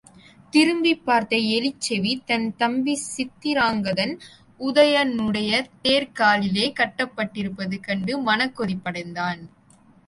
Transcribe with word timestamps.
திரும்பிப் 0.53 1.05
பார்த்த 1.05 1.35
எலிச்செவி, 1.49 2.21
தன் 2.25 2.55
தம்பி 2.55 2.99
சித்திராங்கதன், 3.07 4.15
உதயணனுடைய 4.59 5.51
தேர்க் 5.81 6.15
காலிலே 6.15 6.73
கட்டப்பட்டிருப்பது 6.79 7.79
கண்டு 7.79 8.17
மனக் 8.21 8.59
கொதிப்படைந் 8.59 9.11
தான். 9.11 9.41